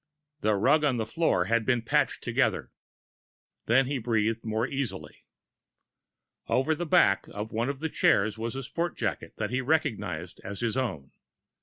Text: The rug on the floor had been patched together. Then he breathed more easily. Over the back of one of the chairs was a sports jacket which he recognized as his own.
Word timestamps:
The 0.39 0.55
rug 0.55 0.83
on 0.83 0.97
the 0.97 1.05
floor 1.05 1.45
had 1.45 1.63
been 1.63 1.83
patched 1.83 2.23
together. 2.23 2.71
Then 3.67 3.85
he 3.85 3.99
breathed 3.99 4.43
more 4.43 4.65
easily. 4.65 5.25
Over 6.47 6.73
the 6.73 6.87
back 6.87 7.27
of 7.27 7.51
one 7.51 7.69
of 7.69 7.81
the 7.81 7.89
chairs 7.89 8.35
was 8.35 8.55
a 8.55 8.63
sports 8.63 8.99
jacket 8.99 9.33
which 9.35 9.51
he 9.51 9.61
recognized 9.61 10.41
as 10.43 10.61
his 10.61 10.75
own. 10.75 11.11